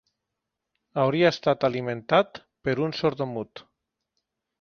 [1.01, 3.63] Hauria estat alimentat per un sordmut.